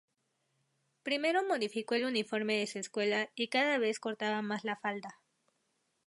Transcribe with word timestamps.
Primero 1.03 1.43
modificó 1.47 1.93
el 1.93 2.05
uniforme 2.05 2.55
de 2.57 2.65
su 2.65 2.79
escuela 2.79 3.29
y 3.35 3.49
cada 3.49 3.77
vez 3.77 3.99
cortaba 3.99 4.41
más 4.41 4.63
la 4.63 4.75
falda. 4.75 5.19